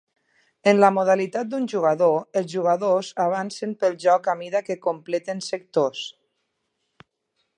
En 0.69 0.79
la 0.83 0.87
modalitat 0.93 1.51
d'un 1.51 1.67
jugador, 1.73 2.15
els 2.41 2.49
jugadors 2.55 3.11
avancen 3.27 3.77
pel 3.83 3.95
joc 4.07 4.31
a 4.33 4.35
mida 4.41 4.65
que 4.71 4.79
completen 4.89 5.47
sectors. 5.51 6.05